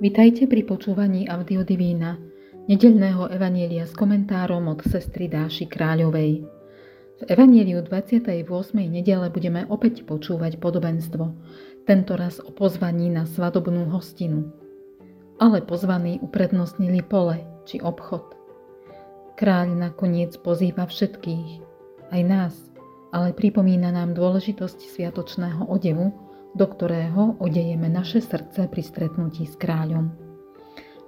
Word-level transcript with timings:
Vitajte 0.00 0.48
pri 0.48 0.64
počúvaní 0.64 1.28
Audio 1.28 1.60
Divína, 1.60 2.16
nedelného 2.72 3.28
evanielia 3.36 3.84
s 3.84 3.92
komentárom 3.92 4.64
od 4.72 4.80
sestry 4.88 5.28
Dáši 5.28 5.68
Kráľovej. 5.68 6.40
V 7.20 7.22
evanieliu 7.28 7.84
28. 7.84 8.32
nedele 8.80 9.28
budeme 9.28 9.68
opäť 9.68 10.08
počúvať 10.08 10.56
podobenstvo, 10.56 11.36
tentoraz 11.84 12.40
o 12.40 12.48
pozvaní 12.48 13.12
na 13.12 13.28
svadobnú 13.28 13.92
hostinu. 13.92 14.48
Ale 15.36 15.60
pozvaní 15.68 16.16
uprednostnili 16.24 17.04
pole 17.04 17.44
či 17.68 17.84
obchod. 17.84 18.24
Kráľ 19.36 19.76
nakoniec 19.76 20.32
pozýva 20.40 20.88
všetkých, 20.88 21.60
aj 22.08 22.22
nás, 22.24 22.56
ale 23.12 23.36
pripomína 23.36 23.92
nám 23.92 24.16
dôležitosť 24.16 24.80
sviatočného 24.80 25.68
odevu, 25.68 26.29
do 26.54 26.66
ktorého 26.66 27.38
odejeme 27.38 27.86
naše 27.86 28.18
srdce 28.18 28.66
pri 28.66 28.82
stretnutí 28.82 29.46
s 29.46 29.54
kráľom. 29.54 30.10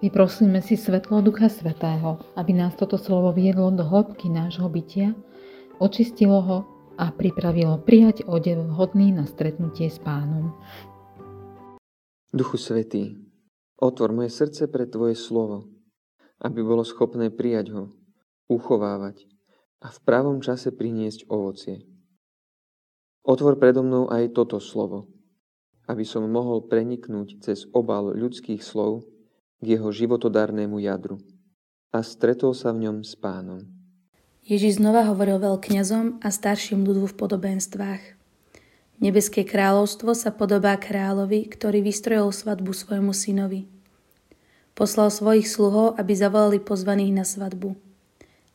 Vyprosíme 0.03 0.59
si 0.59 0.75
svetlo 0.75 1.23
Ducha 1.23 1.47
Svetého, 1.47 2.19
aby 2.35 2.51
nás 2.51 2.75
toto 2.75 2.99
slovo 2.99 3.31
viedlo 3.31 3.71
do 3.71 3.87
hĺbky 3.87 4.27
nášho 4.27 4.67
bytia, 4.67 5.15
očistilo 5.79 6.43
ho 6.43 6.59
a 6.99 7.15
pripravilo 7.15 7.79
prijať 7.83 8.27
odev 8.27 8.67
vhodný 8.67 9.15
na 9.15 9.27
stretnutie 9.31 9.87
s 9.87 10.03
pánom. 10.03 10.59
Duchu 12.35 12.59
Svetý, 12.59 13.15
otvor 13.79 14.11
moje 14.11 14.35
srdce 14.35 14.67
pre 14.67 14.91
Tvoje 14.91 15.15
slovo, 15.15 15.71
aby 16.43 16.65
bolo 16.65 16.83
schopné 16.83 17.31
prijať 17.31 17.77
ho, 17.77 17.85
uchovávať 18.51 19.29
a 19.85 19.91
v 19.91 19.99
pravom 20.03 20.43
čase 20.43 20.75
priniesť 20.75 21.29
ovocie. 21.31 21.87
Otvor 23.23 23.55
predo 23.55 23.87
mnou 23.87 24.11
aj 24.11 24.35
toto 24.35 24.59
slovo, 24.59 25.12
aby 25.91 26.05
som 26.07 26.27
mohol 26.27 26.65
preniknúť 26.67 27.43
cez 27.43 27.67
obal 27.75 28.15
ľudských 28.15 28.63
slov 28.63 29.07
k 29.63 29.79
jeho 29.79 29.91
životodárnemu 29.91 30.79
jadru 30.83 31.19
a 31.93 32.01
stretol 32.01 32.57
sa 32.57 32.73
v 32.73 32.89
ňom 32.89 32.97
s 33.05 33.13
pánom. 33.15 33.69
Ježiš 34.43 34.83
znova 34.83 35.07
hovoril 35.07 35.39
veľkňazom 35.39 36.19
a 36.19 36.29
starším 36.33 36.83
ľudu 36.83 37.15
v 37.15 37.15
podobenstvách. 37.15 38.03
Nebeské 38.99 39.47
kráľovstvo 39.47 40.19
sa 40.19 40.35
podobá 40.35 40.75
kráľovi, 40.79 41.47
ktorý 41.47 41.83
vystrojil 41.83 42.35
svadbu 42.35 42.75
svojmu 42.75 43.15
synovi. 43.15 43.71
Poslal 44.75 45.15
svojich 45.15 45.47
sluhov, 45.47 45.95
aby 46.01 46.13
zavolali 46.17 46.59
pozvaných 46.59 47.13
na 47.13 47.25
svadbu. 47.27 47.77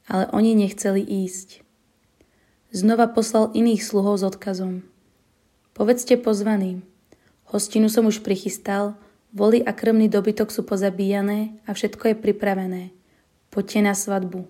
Ale 0.08 0.28
oni 0.32 0.56
nechceli 0.56 1.04
ísť. 1.04 1.64
Znova 2.72 3.08
poslal 3.08 3.52
iných 3.56 3.84
sluhov 3.84 4.20
s 4.20 4.24
odkazom. 4.28 4.84
Povedzte 5.72 6.20
pozvaným, 6.20 6.84
Hostinu 7.48 7.88
som 7.88 8.04
už 8.04 8.20
prichystal, 8.28 9.00
voli 9.32 9.64
a 9.64 9.72
krmný 9.72 10.12
dobytok 10.12 10.52
sú 10.52 10.68
pozabíjané 10.68 11.56
a 11.64 11.72
všetko 11.72 12.12
je 12.12 12.16
pripravené. 12.20 12.84
Poďte 13.48 13.80
na 13.88 13.96
svadbu. 13.96 14.44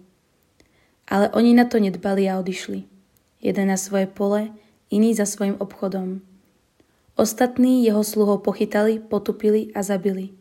Ale 1.05 1.29
oni 1.37 1.53
na 1.53 1.69
to 1.69 1.77
nedbali 1.77 2.25
a 2.25 2.41
odišli. 2.41 2.89
Jeden 3.37 3.69
na 3.69 3.77
svoje 3.77 4.09
pole, 4.09 4.49
iný 4.89 5.13
za 5.13 5.29
svojim 5.29 5.61
obchodom. 5.61 6.25
Ostatní 7.13 7.85
jeho 7.85 8.01
sluhov 8.01 8.41
pochytali, 8.41 8.97
potupili 8.97 9.69
a 9.77 9.85
zabili. 9.85 10.33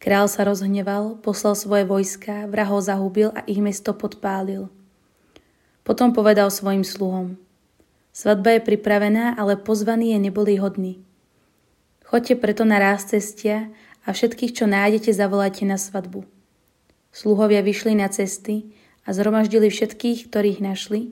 Král 0.00 0.28
sa 0.28 0.44
rozhneval, 0.44 1.20
poslal 1.20 1.56
svoje 1.56 1.84
vojska, 1.88 2.48
vrahov 2.48 2.84
zahubil 2.84 3.32
a 3.32 3.44
ich 3.44 3.60
mesto 3.60 3.96
podpálil. 3.96 4.68
Potom 5.84 6.12
povedal 6.12 6.48
svojim 6.52 6.84
sluhom. 6.84 7.36
Svadba 8.16 8.56
je 8.56 8.64
pripravená, 8.64 9.36
ale 9.36 9.60
pozvaní 9.60 10.16
je 10.16 10.18
neboli 10.24 10.56
hodní. 10.56 11.04
Choďte 12.06 12.38
preto 12.38 12.62
na 12.62 12.78
ráz 12.78 13.10
cestia 13.10 13.66
a 14.06 14.14
všetkých, 14.14 14.54
čo 14.54 14.70
nájdete, 14.70 15.10
zavolajte 15.10 15.66
na 15.66 15.74
svadbu. 15.74 16.22
Sluhovia 17.10 17.66
vyšli 17.66 17.98
na 17.98 18.06
cesty 18.06 18.70
a 19.02 19.10
zhromaždili 19.10 19.66
všetkých, 19.66 20.30
ktorých 20.30 20.62
našli, 20.62 21.10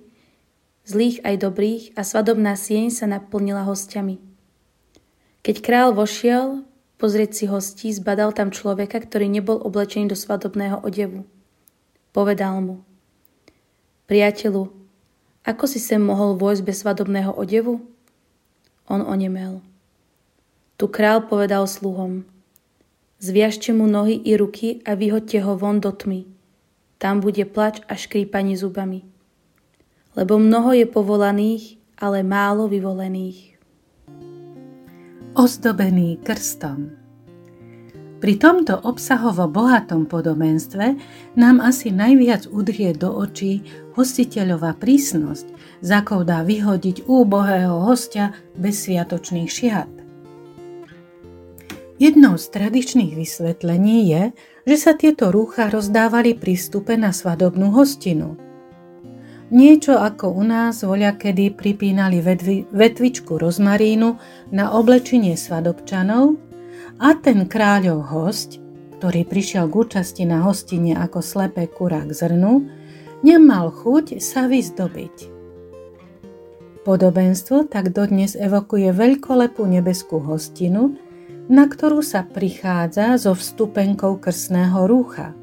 zlých 0.86 1.18
aj 1.26 1.34
dobrých, 1.42 1.84
a 1.98 2.06
svadobná 2.06 2.54
sieň 2.54 2.94
sa 2.94 3.10
naplnila 3.10 3.66
hostiami. 3.66 4.22
Keď 5.42 5.56
král 5.66 5.90
vošiel 5.98 6.62
pozrieť 6.94 7.30
si 7.34 7.44
hostí, 7.50 7.90
zbadal 7.90 8.30
tam 8.30 8.54
človeka, 8.54 9.02
ktorý 9.02 9.26
nebol 9.26 9.58
oblečený 9.58 10.14
do 10.14 10.16
svadobného 10.16 10.78
odevu. 10.80 11.26
Povedal 12.14 12.62
mu, 12.62 12.86
priateľu, 14.06 14.70
ako 15.42 15.64
si 15.66 15.82
sem 15.82 15.98
mohol 15.98 16.38
vojsť 16.38 16.62
bez 16.62 16.86
svadobného 16.86 17.34
odevu? 17.34 17.82
On 18.86 19.02
onemel. 19.02 19.73
Tu 20.74 20.90
král 20.90 21.22
povedal 21.30 21.70
sluhom, 21.70 22.26
zviažte 23.22 23.70
mu 23.70 23.86
nohy 23.86 24.18
i 24.18 24.34
ruky 24.34 24.82
a 24.82 24.98
vyhoďte 24.98 25.38
ho 25.46 25.54
von 25.54 25.78
do 25.78 25.94
tmy. 25.94 26.26
Tam 26.98 27.22
bude 27.22 27.46
plač 27.46 27.78
a 27.86 27.94
škrípanie 27.94 28.58
zubami. 28.58 29.06
Lebo 30.18 30.34
mnoho 30.38 30.74
je 30.74 30.86
povolaných, 30.86 31.78
ale 31.98 32.26
málo 32.26 32.66
vyvolených. 32.66 33.54
Ozdobený 35.34 36.22
krstom 36.22 36.94
Pri 38.22 38.34
tomto 38.38 38.78
obsahovo 38.86 39.50
bohatom 39.50 40.06
podobenstve 40.06 40.94
nám 41.38 41.58
asi 41.62 41.90
najviac 41.90 42.50
udrie 42.50 42.94
do 42.94 43.14
očí 43.14 43.62
hostiteľová 43.94 44.74
prísnosť, 44.78 45.46
za 45.82 46.02
dá 46.02 46.42
vyhodiť 46.46 47.06
úbohého 47.06 47.82
hostia 47.82 48.34
bez 48.58 48.86
sviatočných 48.86 49.50
šiat. 49.50 50.03
Jednou 52.04 52.36
z 52.36 52.52
tradičných 52.52 53.16
vysvetlení 53.16 54.12
je, 54.12 54.22
že 54.68 54.76
sa 54.76 54.92
tieto 54.92 55.32
rúcha 55.32 55.72
rozdávali 55.72 56.36
pri 56.36 56.52
vstupe 56.52 57.00
na 57.00 57.16
svadobnú 57.16 57.72
hostinu. 57.72 58.36
Niečo 59.48 59.96
ako 59.96 60.36
u 60.36 60.44
nás 60.44 60.84
voľa 60.84 61.16
kedy 61.16 61.56
pripínali 61.56 62.20
vetvi, 62.20 62.68
vetvičku 62.68 63.40
rozmarínu 63.40 64.20
na 64.52 64.76
oblečenie 64.76 65.32
svadobčanov 65.32 66.36
a 67.00 67.16
ten 67.16 67.48
kráľov 67.48 68.04
host, 68.12 68.60
ktorý 69.00 69.24
prišiel 69.24 69.64
k 69.72 69.88
účasti 69.88 70.28
na 70.28 70.44
hostine 70.44 71.00
ako 71.00 71.24
slepé 71.24 71.72
kurá 71.72 72.04
k 72.04 72.12
zrnu, 72.12 72.68
nemal 73.24 73.72
chuť 73.72 74.20
sa 74.20 74.44
vyzdobiť. 74.44 75.32
Podobenstvo 76.84 77.64
tak 77.64 77.96
dodnes 77.96 78.36
evokuje 78.36 78.92
veľkolepú 78.92 79.64
nebeskú 79.64 80.20
hostinu, 80.20 81.00
na 81.48 81.68
ktorú 81.68 82.00
sa 82.00 82.24
prichádza 82.24 83.20
so 83.20 83.36
vstupenkou 83.36 84.16
krsného 84.16 84.88
rúcha. 84.88 85.36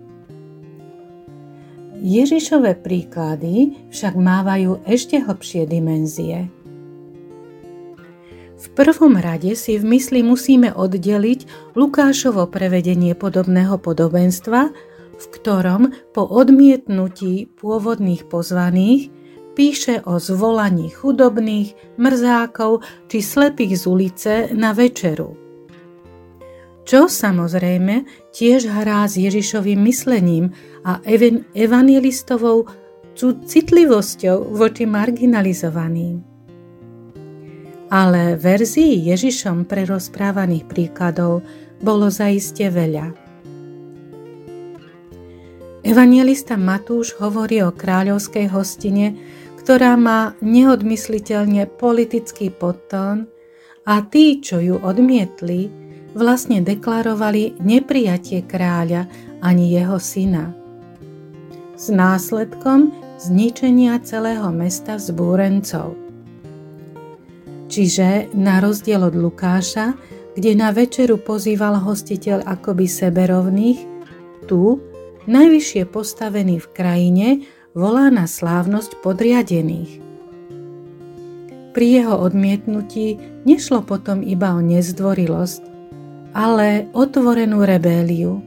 Ježišové 2.01 2.81
príklady 2.81 3.77
však 3.93 4.17
mávajú 4.17 4.81
ešte 4.89 5.21
hlbšie 5.21 5.69
dimenzie. 5.69 6.49
V 8.61 8.67
prvom 8.73 9.17
rade 9.17 9.53
si 9.53 9.77
v 9.77 9.97
mysli 9.97 10.25
musíme 10.25 10.73
oddeliť 10.73 11.73
Lukášovo 11.77 12.49
prevedenie 12.49 13.13
podobného 13.13 13.77
podobenstva, 13.77 14.61
v 15.17 15.25
ktorom 15.37 15.93
po 16.13 16.25
odmietnutí 16.25 17.53
pôvodných 17.57 18.25
pozvaných 18.25 19.13
píše 19.53 20.01
o 20.05 20.17
zvolaní 20.17 20.89
chudobných, 20.89 21.97
mrzákov 22.01 22.81
či 23.09 23.21
slepých 23.21 23.77
z 23.77 23.83
ulice 23.85 24.33
na 24.57 24.73
večeru 24.73 25.40
čo 26.85 27.05
samozrejme 27.05 28.05
tiež 28.33 28.67
hrá 28.67 29.05
s 29.05 29.17
Ježišovým 29.17 29.79
myslením 29.85 30.51
a 30.81 30.97
evangelistovou 31.53 32.65
citlivosťou 33.21 34.55
voči 34.55 34.89
marginalizovaným. 34.89 36.25
Ale 37.91 38.39
verzií 38.39 39.03
Ježišom 39.11 39.67
prerozprávaných 39.67 40.63
príkladov 40.63 41.43
bolo 41.83 42.07
zaiste 42.07 42.71
veľa. 42.71 43.11
Evangelista 45.81 46.55
Matúš 46.55 47.17
hovorí 47.19 47.59
o 47.65 47.73
kráľovskej 47.73 48.47
hostine, 48.53 49.17
ktorá 49.59 49.97
má 49.97 50.37
neodmysliteľne 50.39 51.67
politický 51.67 52.53
podtón 52.53 53.27
a 53.83 54.05
tí, 54.05 54.39
čo 54.39 54.61
ju 54.61 54.77
odmietli, 54.77 55.80
vlastne 56.13 56.59
deklarovali 56.59 57.61
neprijatie 57.63 58.43
kráľa 58.43 59.07
ani 59.39 59.71
jeho 59.73 59.97
syna. 59.97 60.51
S 61.75 61.89
následkom 61.89 62.93
zničenia 63.17 63.97
celého 64.01 64.49
mesta 64.53 64.97
zbúrencov. 64.97 65.97
Čiže 67.71 68.35
na 68.35 68.59
rozdiel 68.59 68.99
od 68.99 69.15
Lukáša, 69.15 69.95
kde 70.35 70.51
na 70.55 70.75
večeru 70.75 71.15
pozýval 71.15 71.79
hostiteľ 71.79 72.43
akoby 72.43 72.85
seberovných, 72.87 73.79
tu, 74.47 74.83
najvyššie 75.31 75.87
postavený 75.87 76.59
v 76.59 76.67
krajine, 76.75 77.27
volá 77.71 78.11
na 78.11 78.27
slávnosť 78.27 78.99
podriadených. 78.99 80.03
Pri 81.71 81.87
jeho 81.87 82.19
odmietnutí 82.19 83.15
nešlo 83.47 83.79
potom 83.87 84.19
iba 84.19 84.51
o 84.51 84.59
nezdvorilosť, 84.59 85.70
ale 86.31 86.87
otvorenú 86.95 87.63
rebéliu. 87.63 88.39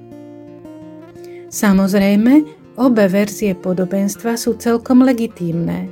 Samozrejme, 1.52 2.32
obe 2.80 3.06
verzie 3.06 3.54
podobenstva 3.54 4.34
sú 4.34 4.58
celkom 4.58 5.06
legitímne. 5.06 5.86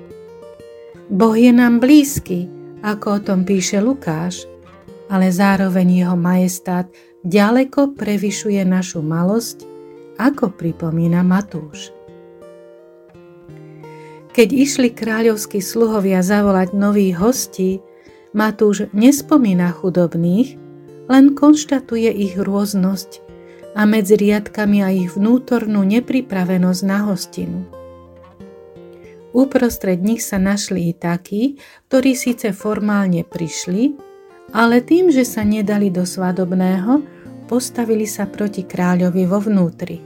Boh 1.12 1.36
je 1.36 1.52
nám 1.52 1.78
blízky, 1.78 2.48
ako 2.82 3.06
o 3.16 3.22
tom 3.22 3.44
píše 3.44 3.78
Lukáš, 3.78 4.48
ale 5.12 5.28
zároveň 5.28 6.02
jeho 6.02 6.16
majestát 6.16 6.88
ďaleko 7.22 7.94
prevyšuje 7.94 8.64
našu 8.64 9.04
malosť, 9.04 9.68
ako 10.16 10.56
pripomína 10.56 11.20
Matúš. 11.20 11.92
Keď 14.32 14.48
išli 14.48 14.88
kráľovskí 14.96 15.60
sluhovia 15.60 16.24
zavolať 16.24 16.72
nových 16.72 17.20
hostí, 17.20 17.70
Matúš 18.32 18.88
nespomína 18.96 19.68
chudobných, 19.76 20.56
len 21.08 21.34
konštatuje 21.34 22.10
ich 22.10 22.34
rôznosť 22.38 23.22
a 23.72 23.88
medzi 23.88 24.20
riadkami 24.20 24.78
a 24.84 24.93
ich 24.93 25.16
vnútornú 25.16 25.82
nepripravenosť 25.82 26.82
na 26.84 26.99
hostinu. 27.08 27.64
Uprostred 29.32 30.04
nich 30.04 30.20
sa 30.20 30.37
našli 30.37 30.93
i 30.93 30.94
takí, 30.94 31.56
ktorí 31.88 32.12
síce 32.12 32.52
formálne 32.52 33.25
prišli, 33.25 33.96
ale 34.52 34.84
tým, 34.84 35.08
že 35.08 35.25
sa 35.25 35.40
nedali 35.40 35.88
do 35.88 36.04
svadobného, 36.04 37.00
postavili 37.49 38.04
sa 38.04 38.28
proti 38.28 38.69
kráľovi 38.69 39.25
vo 39.25 39.40
vnútri, 39.40 40.04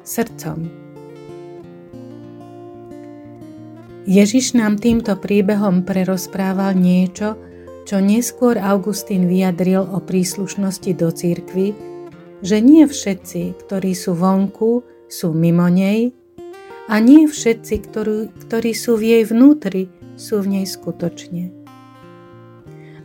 srdcom. 0.00 0.84
Ježiš 4.04 4.56
nám 4.56 4.80
týmto 4.80 5.16
príbehom 5.16 5.84
prerozprával 5.84 6.76
niečo, 6.76 7.36
čo 7.84 8.00
neskôr 8.00 8.56
Augustín 8.56 9.28
vyjadril 9.28 9.84
o 9.84 10.00
príslušnosti 10.00 10.92
do 10.96 11.12
církvy, 11.12 11.76
že 12.40 12.60
nie 12.60 12.84
všetci, 12.88 13.60
ktorí 13.64 13.92
sú 13.92 14.16
vonku, 14.16 14.84
sú 15.08 15.36
mimo 15.36 15.68
nej 15.68 16.12
a 16.88 17.00
nie 17.00 17.28
všetci, 17.28 17.74
ktorí, 17.88 18.16
ktorí 18.48 18.72
sú 18.72 18.96
v 18.96 19.04
jej 19.16 19.24
vnútri, 19.24 19.92
sú 20.16 20.40
v 20.44 20.60
nej 20.60 20.66
skutočne. 20.68 21.52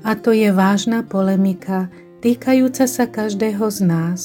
A 0.04 0.16
to 0.16 0.31
je 0.31 0.52
vážna 0.56 1.04
polemika 1.04 1.92
týkajúca 2.24 2.88
sa 2.88 3.06
každého 3.08 3.68
z 3.68 3.80
nás. 3.84 4.22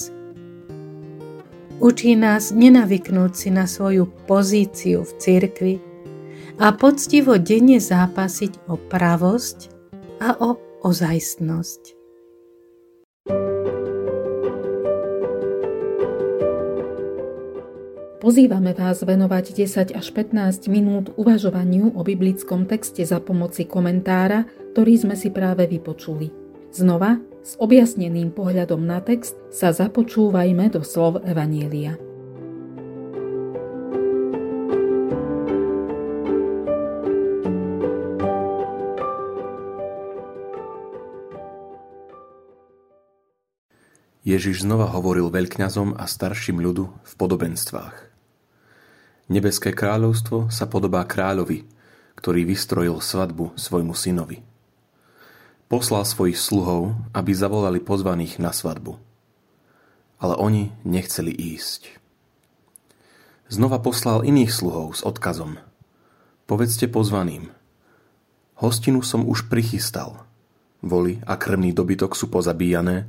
Učí 1.82 2.14
nás 2.14 2.54
nenavyknúť 2.54 3.32
si 3.34 3.50
na 3.50 3.66
svoju 3.66 4.06
pozíciu 4.30 5.02
v 5.02 5.12
cirkvi, 5.18 5.74
a 6.54 6.70
poctivo 6.70 7.34
denne 7.34 7.82
zápasiť 7.82 8.70
o 8.70 8.78
pravosť 8.78 9.73
a 10.24 10.32
o 10.40 10.56
ozajstnosť. 10.80 12.00
Pozývame 18.24 18.72
vás 18.72 19.04
venovať 19.04 19.52
10 19.52 19.92
až 19.92 20.06
15 20.16 20.72
minút 20.72 21.12
uvažovaniu 21.20 21.92
o 21.92 22.00
biblickom 22.00 22.64
texte 22.64 23.04
za 23.04 23.20
pomoci 23.20 23.68
komentára, 23.68 24.48
ktorý 24.72 24.96
sme 24.96 25.12
si 25.12 25.28
práve 25.28 25.68
vypočuli. 25.68 26.32
Znova, 26.72 27.20
s 27.44 27.60
objasneným 27.60 28.32
pohľadom 28.32 28.80
na 28.80 29.04
text 29.04 29.36
sa 29.52 29.76
započúvajme 29.76 30.72
do 30.72 30.80
slov 30.80 31.20
Evanielia. 31.28 32.00
Ježiš 44.24 44.64
znova 44.64 44.88
hovoril 44.88 45.28
veľkňazom 45.28 46.00
a 46.00 46.08
starším 46.08 46.64
ľudu 46.64 46.88
v 46.88 47.12
podobenstvách. 47.20 48.08
Nebeské 49.28 49.76
kráľovstvo 49.76 50.48
sa 50.48 50.64
podobá 50.64 51.04
kráľovi, 51.04 51.68
ktorý 52.16 52.48
vystrojil 52.48 53.04
svadbu 53.04 53.52
svojmu 53.52 53.92
synovi. 53.92 54.40
Poslal 55.68 56.08
svojich 56.08 56.40
sluhov, 56.40 56.96
aby 57.12 57.36
zavolali 57.36 57.84
pozvaných 57.84 58.40
na 58.40 58.56
svadbu. 58.56 58.96
Ale 60.16 60.40
oni 60.40 60.72
nechceli 60.88 61.28
ísť. 61.28 62.00
Znova 63.52 63.76
poslal 63.76 64.24
iných 64.24 64.48
sluhov 64.48 64.96
s 64.96 65.04
odkazom. 65.04 65.60
Povedzte 66.48 66.88
pozvaným. 66.88 67.52
Hostinu 68.56 69.04
som 69.04 69.28
už 69.28 69.52
prichystal. 69.52 70.24
Voli 70.80 71.20
a 71.28 71.36
krmný 71.36 71.76
dobytok 71.76 72.16
sú 72.16 72.32
pozabíjané, 72.32 73.04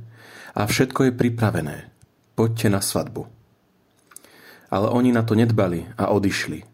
a 0.56 0.64
všetko 0.64 1.12
je 1.12 1.12
pripravené. 1.12 1.92
Poďte 2.32 2.68
na 2.72 2.80
svadbu. 2.80 3.28
Ale 4.72 4.88
oni 4.88 5.12
na 5.12 5.20
to 5.20 5.36
nedbali 5.36 5.84
a 6.00 6.08
odišli. 6.08 6.64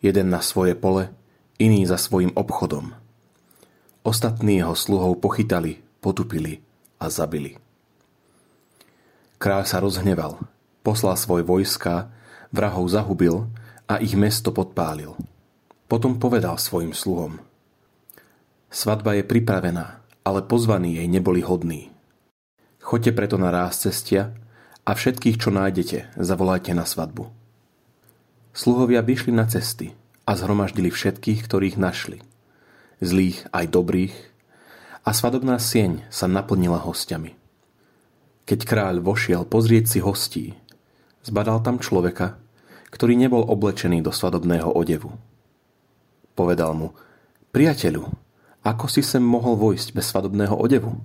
Jeden 0.00 0.32
na 0.32 0.40
svoje 0.40 0.72
pole, 0.72 1.12
iný 1.60 1.84
za 1.84 2.00
svojim 2.00 2.32
obchodom. 2.32 2.96
Ostatní 4.02 4.64
jeho 4.64 4.72
sluhov 4.72 5.20
pochytali, 5.20 5.84
potupili 6.00 6.64
a 6.96 7.12
zabili. 7.12 7.60
Kráľ 9.38 9.62
sa 9.68 9.78
rozhneval, 9.78 10.40
poslal 10.80 11.14
svoj 11.14 11.44
vojska, 11.44 12.10
vrahov 12.50 12.88
zahubil 12.90 13.46
a 13.86 14.00
ich 14.00 14.16
mesto 14.16 14.50
podpálil. 14.50 15.14
Potom 15.86 16.16
povedal 16.16 16.56
svojim 16.56 16.96
sluhom. 16.96 17.38
Svadba 18.68 19.16
je 19.16 19.24
pripravená, 19.24 20.00
ale 20.24 20.40
pozvaní 20.44 21.00
jej 21.00 21.08
neboli 21.08 21.40
hodní. 21.40 21.97
Choďte 22.88 23.12
preto 23.12 23.36
na 23.36 23.52
ráz 23.52 23.84
cestia 23.84 24.32
a 24.88 24.96
všetkých, 24.96 25.36
čo 25.36 25.52
nájdete, 25.52 26.16
zavolajte 26.16 26.72
na 26.72 26.88
svadbu. 26.88 27.28
Sluhovia 28.56 29.04
vyšli 29.04 29.28
na 29.28 29.44
cesty 29.44 29.92
a 30.24 30.32
zhromaždili 30.32 30.88
všetkých, 30.88 31.44
ktorých 31.44 31.76
našli. 31.76 32.24
Zlých 33.04 33.44
aj 33.52 33.68
dobrých 33.68 34.16
a 35.04 35.12
svadobná 35.12 35.60
sieň 35.60 36.08
sa 36.08 36.32
naplnila 36.32 36.80
hostiami. 36.80 37.36
Keď 38.48 38.64
kráľ 38.64 39.04
vošiel 39.04 39.44
pozrieť 39.44 39.84
si 39.92 39.98
hostí, 40.00 40.56
zbadal 41.28 41.60
tam 41.60 41.84
človeka, 41.84 42.40
ktorý 42.88 43.20
nebol 43.20 43.44
oblečený 43.44 44.00
do 44.00 44.16
svadobného 44.16 44.72
odevu. 44.72 45.12
Povedal 46.32 46.72
mu, 46.72 46.96
priateľu, 47.52 48.08
ako 48.64 48.88
si 48.88 49.04
sem 49.04 49.20
mohol 49.20 49.60
vojsť 49.60 49.92
bez 49.92 50.08
svadobného 50.08 50.56
odevu? 50.56 50.96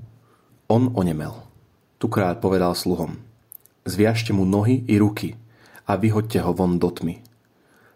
On 0.72 0.88
onemel. 0.96 1.52
Tu 2.04 2.12
kráľ 2.12 2.36
povedal 2.44 2.76
sluhom, 2.76 3.16
zviažte 3.88 4.36
mu 4.36 4.44
nohy 4.44 4.84
i 4.92 5.00
ruky 5.00 5.40
a 5.88 5.96
vyhoďte 5.96 6.44
ho 6.44 6.52
von 6.52 6.76
do 6.76 6.92
tmy. 6.92 7.24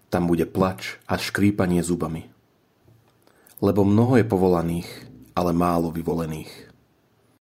Tam 0.07 0.31
bude 0.31 0.47
plač 0.47 0.95
a 1.11 1.19
škrípanie 1.19 1.83
zubami. 1.83 2.23
Lebo 3.59 3.83
mnoho 3.83 4.15
je 4.15 4.23
povolaných, 4.23 4.87
ale 5.35 5.51
málo 5.51 5.91
vyvolených. 5.91 6.66